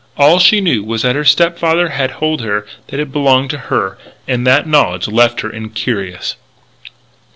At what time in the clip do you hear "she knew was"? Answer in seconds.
0.39-1.03